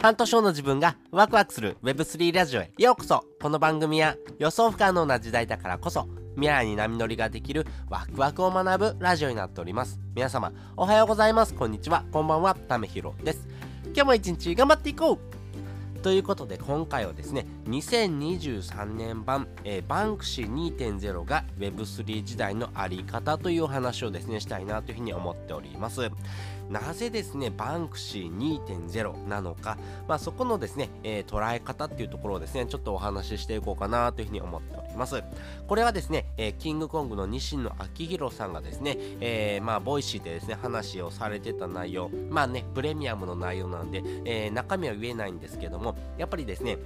[0.00, 2.70] 半年後の自分がワクワクする Web3 ラジオへ。
[2.78, 3.24] ようこそ。
[3.42, 6.06] この番組は予想不可能な時代だからこそ
[6.36, 9.98] 未来に波乗りができるワクワクを学ぶラジオになっております。
[10.14, 11.52] 皆様おはようございます。
[11.52, 12.04] こんにちは。
[12.12, 12.54] こんばんは。
[12.54, 13.48] ためひろです。
[13.86, 15.38] 今日も一日頑張っていこう。
[16.02, 26.08] ということで今回はですね2023年版、えー、バンクシー2.0が Web3 時代のあり方というお話をですねしたいなというふうに思っております。
[26.70, 35.22] なぜですねバンクシー2.0なのか、まあ、そこのですね、えー、捉え方っていうところをですねちょっとお話ししていこうかなというふうに思っております。
[35.66, 46.78] これはですね、えー、キングコングの西野亮廣さんがですね、えー、まあ Voicy でですね話をされてた内容まあねプレミアムの内容なんで、え中身は言えないんですけどもやっぱりですね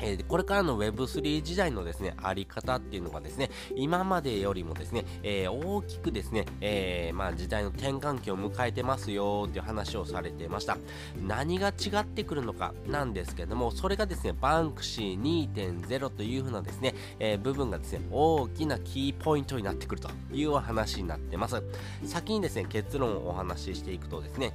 [0.00, 10.78] えー、これからの Web3 時代のですね、あり方っていうのがですね、今までよりもですね、えー、大きくですね、えー、まあ時代の転換期を迎えてますよっていう話をされてました。
[11.20, 21.62] 何が違ってくるのかなんですけども、それがですね、バンクシー2.0というふうなですね、え部分がですね、大きなキーポイントになってくるというお話になってます。
[22.04, 24.52] 先にですね、結論をお話ししていくとですね、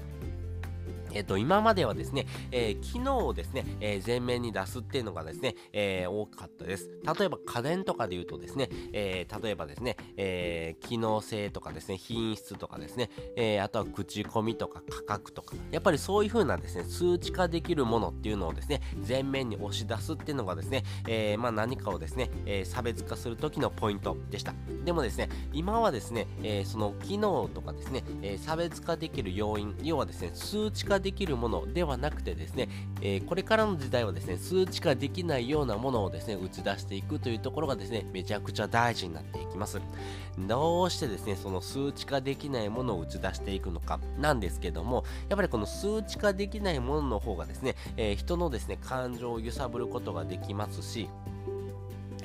[1.14, 6.90] えっと、今まではですね、えー、機能をですね、えー、前面に出すっていうのがですね、えー、多かったです。
[7.18, 24.54] 例えば家電とかで言うとですね、えー、例えばですね、えー、機能性とかですね、品質とかですね、えー、あとは口コミとか価格とか、やっぱりそういう風なですね、数値化できるものっていうのをですね、前面に押し出すっていうのがですね、えー、まあ何かをですね、えー、差別化する時のポイントでした。
[24.84, 32.70] でもですね、今はですね、えー、その機能とかですね、えー、差別化できる要因、要はですね、数値化できるものではなくてですね、
[33.02, 39.80] えー、これからの時代はですね、数値化できないようなものをですね、打ち出していくというところがですね、めちゃくちゃ大事になっていきます。
[40.40, 51.10] どうしてですね、その数値化できないものを打ち出していくのかなんですけども、やっぱりこの数値化できないものの方がですね、えー、人のですね、感情を揺さぶることができますし、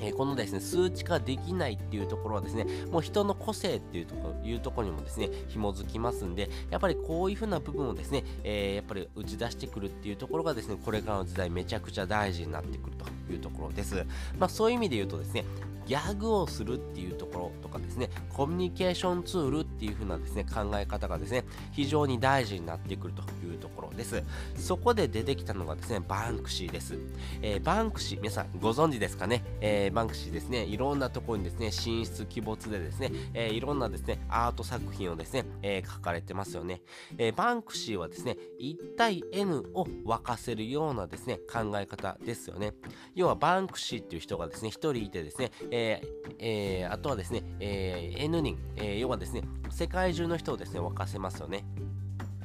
[0.01, 13.95] えー、このですね、数値化できないっていうところはですね、もう人の個性っていうところ、いうところにもですね、紐づきますんで、やっぱりこういう風な部分をですね、えー、やっぱり打ち出してくるっていうところがですね、これからの時代めちゃくちゃ大事になってくるというところです。
[14.37, 15.45] まあそういう意味で言うとですね、
[15.85, 24.23] ギャグをするっていうところとかですね、コミュニケーションツールっていう風なですね、考え方がですね、非常に大事になってくるというところです。
[24.55, 26.97] そこで出てきたのがですね、バンクシーです。
[27.41, 36.81] えー、バンクシー、皆さんご存知ですかね、えー、バンクシーですね、いろんなところにですね、神出鬼没でですね、えー、いろんなですね、アート作品をですね、え描かれてますよね。
[37.17, 42.73] えバンクシーはですね、1対 N を沸かせるようなですね、考え方ですよね。
[43.15, 51.65] 要はバンクシーっていう人がですね、1人いてですね、えーえー、あとはですね、えー、N 人、えー、要はですね、世界中の人をですね、沸かせますよね。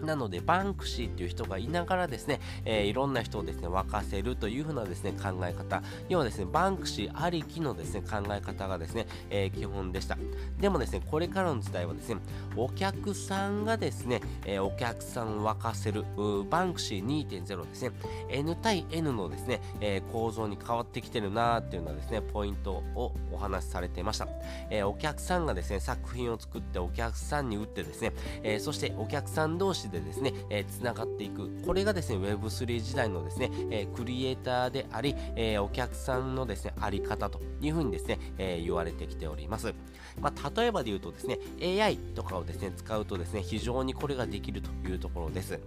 [0.05, 5.83] なので、バンクシーっていう人がいながらですね、えー、いろんな人をですね、沸かせるというふうなですね、考え方。
[6.09, 10.17] 要はですね、バンクシーありきのですね、考え方がですね、えー、基本でした。
[10.61, 12.21] でもですね、これからの時代はですね、
[12.57, 16.05] お客さんがですね、えー、お客さんを沸かせる、
[16.51, 17.91] バンクシー2.0ですね、
[18.29, 24.29] N 対 N のですね、え構造に変わってきてるなーっていうのはですね、ポイントをお話しされていました。
[24.71, 31.49] えお客さんがですね、作品を作ってお客さんに売ってですね、えそしてお客さん同士ででですね、えー、繋がっていく。
[31.65, 39.73] これがですね、Web3 時代のですね、えー、クリエイターであり、えー、お客さんのですね、あり方というふうにですね、え、言われてきております。
[40.21, 45.59] まあ、例えばで言うとですね、AI とかをですね、使うとですね、非常にこれができるというところです。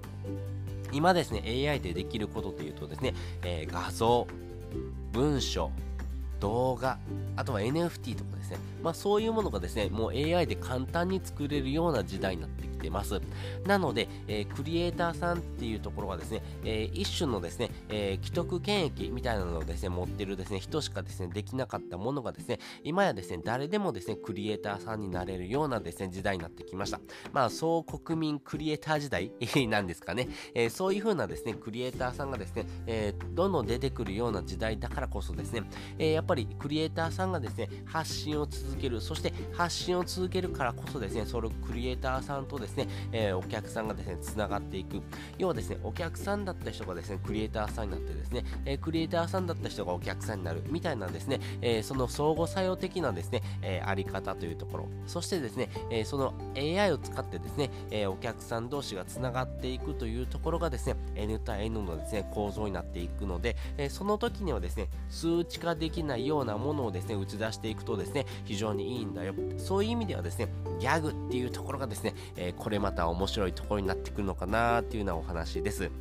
[0.91, 3.13] 今ですね、AI でできることというとですね、
[3.44, 4.27] え、画像、
[5.11, 5.71] 文章、
[6.39, 6.97] 動画、
[7.35, 13.21] あとは NFT とかですね、まあそういうものがですね、もう AI で簡単に作れるような時代になってきてます。
[13.65, 26.99] なので、えー、クリエイターさんっていうところはですね、えー、一種のですね、えー、既得権益みたいなのをですね、持ってるですね、人しかですね、できなかったものがですね、今やですね、誰でもですね、クリエイターさんになれるようなですね、時代になってきました。
[27.33, 29.31] まあ、総国民クリエイター時代
[29.68, 35.63] なんですかね、えそういう風なですね、クリエイターさんがですね、えどんどん出てくるような時代だからこそですね、
[35.97, 45.01] えやっぱりクリエイターさんがですね、発信を続ける、そして発信を続けるからこそですね、そのクリエイターさんとですね、ねえー、お客さんがですね、つながっていく。
[45.38, 54.88] 要はですね、お客さんだった人がですね、クリエイターさんになってですね、えー、クリエイターさんだった人がお客さんになる、みたいなですね、えー、その相互作用的なですね、えあり方というところ。
[55.06, 69.33] そしてですね、えその AI を使ってですね、えお客さん同士がつながっていくというところがですね、N 対 N のですね、構造になっていくので、えその時にはですね、数値化できないようなものをですね、打ち出していくとですね、非常にいいんだよ。
[69.57, 70.47] そういう意味ではですね、
[70.80, 75.92] ギャグっていうところがですね、え、これまた面白いところになってくるのかなっていうようなお話です。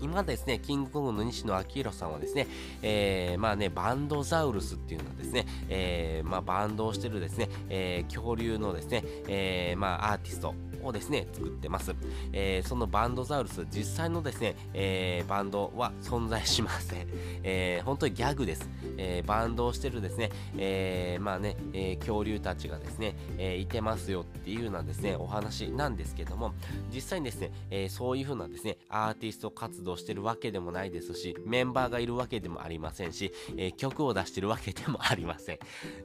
[0.00, 2.46] 今ですね、キングコングの西野昭弘さんはですね、
[2.82, 10.54] えー、まあね、バンドザウルスっていうのはですね、えー、まあバンドをしてるですね、えー、恐竜のですね、えー、まあアーティスト、
[10.84, 11.94] をですね、作ってます。
[12.32, 17.08] えー、そのバンドザウルス、実際のですね、えー、バンドは存在しません。
[17.42, 18.68] えー、本当にギャグです。
[18.96, 26.54] えー、バンドをしてるですね、えー、まあね、えー、恐竜たちがですね、えー、いてますよっていうようなですね、お話なんですけども、
[26.92, 35.56] 実際にですね、えー、そういう風なですね、アーティスト活動してるわけでもないですし、メンバーがいるわけでもありませんし、えー、曲を出してるわけでもありません。
[35.56, 35.58] い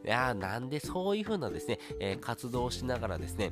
[0.03, 3.51] やなんでそういう風なですね、えー、活動をしながらですね、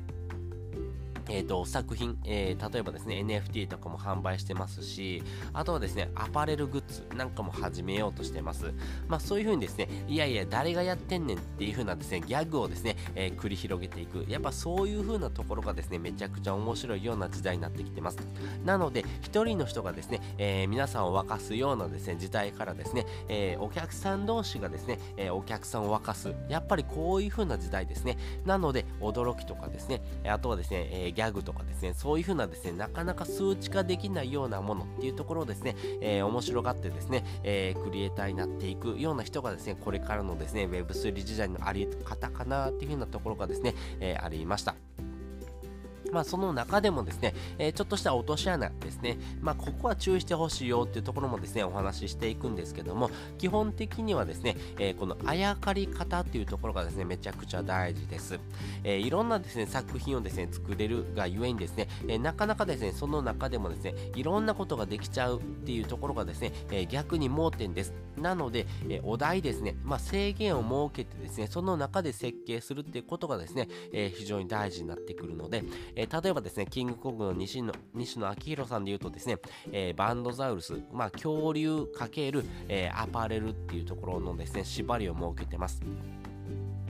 [1.28, 5.22] えーと、作品、えー、例えばですね NFT とかも販売してますし
[5.52, 8.72] あとはですねアパレルグッズなんかも始めようとしてます。
[9.06, 14.24] まあそういう風にですねいやいや誰がやってんねんっていう風なですねギャグをですね、えー、繰り広げていく。
[14.28, 18.18] やっぱそういう風なところがですねめちゃくちゃ面白いような時代になってきてます。
[18.64, 26.34] なので一人の人がですね、えー、皆さんを沸かすようなですね時代からですね、えお客さん同士がですね、えお客さんを沸かす。
[26.48, 28.16] やっぱりこういう風な時代ですね。
[28.44, 44.76] なので驚きとかですねあとはですね、えギャグとかですね、そういう風なですね、なかなか数値化できないようなものっていうところをですね、えー、面白がってですね、えー、クリエイターになっていくような人がですね、これからのですね、Web3 時代のあり方かなっていう風なところがですね、えー、ありました。
[46.12, 58.38] まあ、その中でもですね、えー、ちょっとした落とし穴ですね、まあ、ここは注意してほしいよっていうところもですね、お話ししていくんですけども、基本的にはですね、えー、このあやかり方っていうところがですね、めちゃくちゃ大事です。
[58.84, 67.92] えー、いろんなですね、作品をですね、作れるがゆえにですね、えなかなかですね、その中でもですね、いろんなことができちゃうっていうところがですね、え逆に盲点です。
[68.16, 75.64] なので、えお題ですね、まあ、制限を設けてですね、その中で設計するっていうことがですね、え非常に大事になってくるので、
[75.98, 79.38] え例えばですね、キングコングの西野西野昭弘さんで言うとですね、
[79.72, 85.82] えー、バンドザウルス、まあ、恐竜×、えー、アパレルっていうところのですね、縛りを設けてます。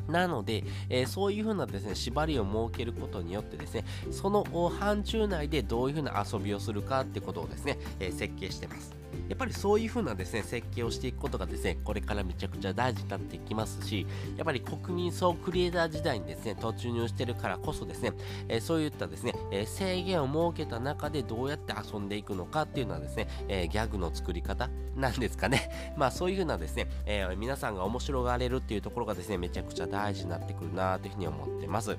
[0.08, 8.97] なので、えー、そういうふうなですね、縛りを設けることによってですね、その範疇内でどういうふうな遊びをするかってことをですね、えー、設計してます。
[9.28, 14.06] やっぱりそういう風なですね、設計をしていくことがですね、これからめちゃくちゃ大事になってきますし、
[14.36, 18.12] やっぱり国民総クリエイター時代にですね、突入してるからこそですね、
[18.48, 25.70] えー、そういったですね、えー、制限を設けた中でどうやって遊んでいくのかっていうのはですね、えー、ギャグの作り方なんですかね。
[25.96, 31.96] まあそういう風なですね、え皆さんが面白がれるっていうところがですね、めちゃくちゃ大事になってくるなというふうに思ってます。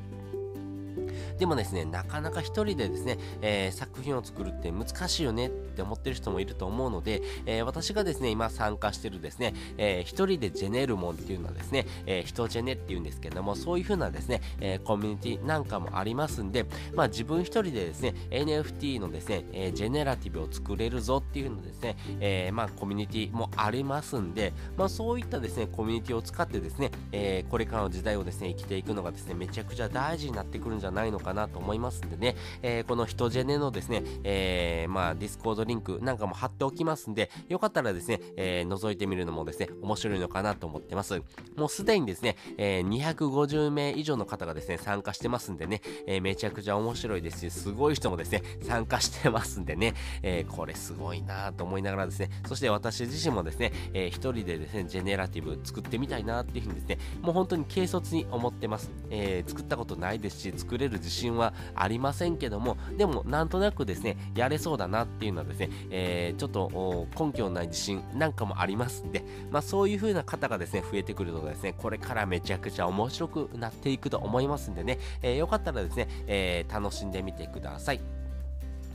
[1.39, 41.21] でもですね、なかなか一人でですね、えー、作品を作るって難しいよねって思ってる人もいると思うので、えー、私がですね、今参加してるですね、えー、一人でジェネルモンっていうのはですね、えー、人ジェネっていうんですけども、そういう風なですね、えー、コミュニティなんかもありますんで、まあ自分一人でですね、NFT のですね、えー、 generative を作れるぞっていうのですね、えー、まあコミュニティもありますんで、まあそういったですね、コミュニティを使ってですね、えー、これからの時代をですね、生きていくのがですね、めちゃくちゃ大事になってくるんじゃないのかかなと思いますんでね、えー、この人ジェネのですね、えー、まあ Discord リンクなんかも貼っておきますんで、よかったらですね、えー、覗いてみるのもですね、面白いのかなと思ってます。
[41.55, 49.93] もうすでにですね、え、250名以上の方がですね、参加してますんでね、え、めちゃくちゃ面白いですし、すごい人もですね、参加してますんでね、
[50.23, 58.89] え、これすごいなと思いながらですね、そして私自身もですね、えー、一人でですね、ジェネラティブ作ってみたいなっていうふうにですね、もう本当に軽率に思ってます。
[59.09, 78.18] え、作ったことないですし、作れる自信信はありませんけども、でもなんとなくですね、やれそうだなっていうのはですね、えー、ちょっと根拠のない自信なんかもありますんで、まあそういう風な方がですね、増えてくるとですね、これからめちゃくちゃ面白くなっていくと思いますんでね、えー、よかったらですね、えー、楽しんでみてください。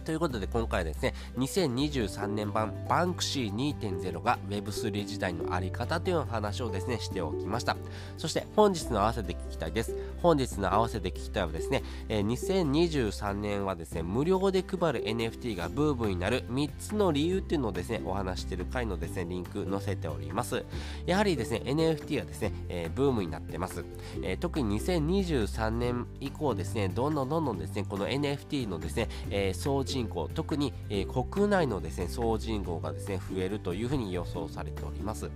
[0.04, 7.76] ということで今回はですね、2023年版バンクシー2.0が Web3 時代のあり方という話をですね、しておきました。
[8.18, 9.96] そして本日の合わせて聞きたいです。
[10.20, 20.64] 本日の合わせて聞きたいはですね、え、2023年はですね、無料で配る NFT がブームになる3つの理由っていうのをですね、お話している回のですね、リンク載せております。
[21.06, 23.84] やはりですね、NFT はですね、ブームになってます。
[24.40, 35.30] 特に2023年以降ですね、どんどんどんどんですね、この NFT のですね、えー、総人口、特に、えー、国内のですね、総人口がですね、増えるというふうに予想されております。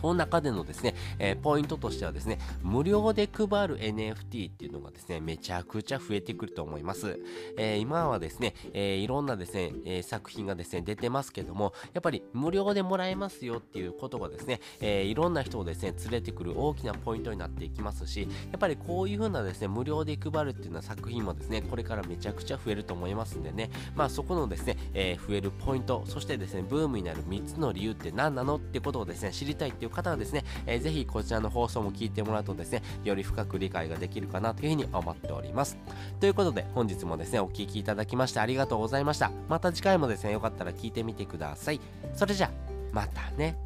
[0.00, 7.20] その中でのですね、えー、ポイントとしてはですね、無料で配る NFT っていうのがですね、めちゃくちゃ増えてくると思います。
[7.58, 35.76] えー、今はですね、えー、いろんなですね、え作品がですね、出てますけども、やっぱり無料でもらえますよっていうことがですね、えいろんな人をですね、連れてくる大きなポイントになっていきますし、やっぱりこういう風なですね、無料で配るっていうような作品もですね、これからめちゃくちゃ増えると思いますんでね、まあそこのですね、え増えるポイント、そしてですね、ブームになる3つの理由って何なのってことをですね、知りたいってう方はですね、えー、ぜひこちらの放送も聞いてもらうとですね、より深く理解ができるかなというふうに思っております。
[36.20, 39.30] ということで、本日もですね、お聴きいただきましてありがとうございました。
[39.48, 41.80] また次回もですね、よかったら聞いてみてください。
[42.14, 42.50] それじゃあ、
[42.92, 43.56] またね。